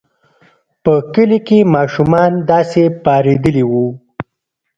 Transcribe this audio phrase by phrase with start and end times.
[0.83, 3.85] په کلي کې ماشومان داسې پارېدلي وو.